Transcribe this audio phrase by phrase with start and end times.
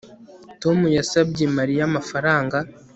[0.61, 2.57] tom yasabye mariya amafaranga